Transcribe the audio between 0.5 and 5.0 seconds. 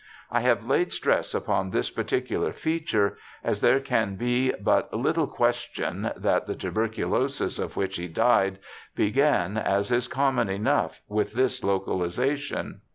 laid stress upon this particular feature, as there can be but